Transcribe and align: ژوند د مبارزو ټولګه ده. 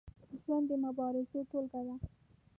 ژوند 0.43 0.65
د 0.69 0.71
مبارزو 0.85 1.39
ټولګه 1.49 1.81
ده. 1.85 1.95